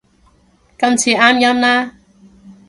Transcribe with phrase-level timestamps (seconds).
[0.79, 1.91] 今次啱音啦